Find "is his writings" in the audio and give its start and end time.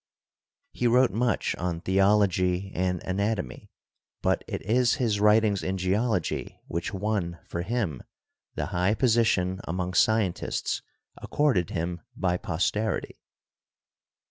4.63-5.61